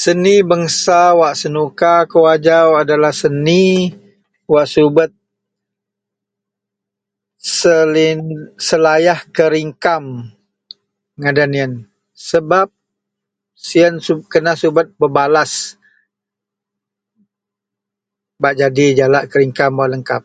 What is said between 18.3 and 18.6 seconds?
bak